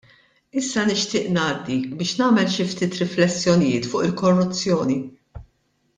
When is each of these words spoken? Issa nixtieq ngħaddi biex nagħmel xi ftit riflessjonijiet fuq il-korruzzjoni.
Issa 0.61 0.85
nixtieq 0.87 1.27
ngħaddi 1.35 1.77
biex 1.99 2.17
nagħmel 2.21 2.49
xi 2.55 2.67
ftit 2.71 2.99
riflessjonijiet 3.03 3.89
fuq 3.93 4.05
il-korruzzjoni. 4.11 4.99